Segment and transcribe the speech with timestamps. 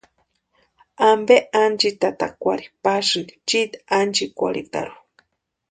[1.11, 4.97] ¿Ampe ánchitatakwari pasïni chiiti ánchikwarhitarhu?